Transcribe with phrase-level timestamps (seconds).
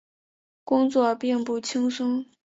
[0.63, 2.25] 工作并不轻松